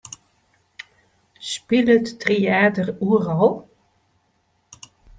Spilet 1.51 2.05
Tryater 2.21 2.89
oeral? 3.07 3.53